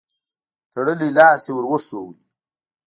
تړلی 0.71 1.09
لاس 1.17 1.41
يې 1.47 1.51
ور 1.55 1.65
وښود. 1.69 2.17